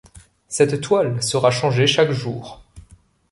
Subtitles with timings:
[0.47, 2.63] Cette toile sera changée chaque jour.